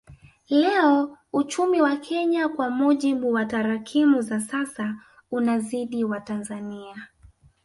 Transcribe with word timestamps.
Leo 0.49 1.17
uchumi 1.33 1.81
wa 1.81 1.97
Kenya 1.97 2.49
kwa 2.49 2.69
mujibu 2.69 3.31
wa 3.33 3.45
tarakimu 3.45 4.21
za 4.21 4.39
sasa 4.39 4.95
unazidi 5.31 6.03
wa 6.03 6.19
Tanzania 6.21 7.07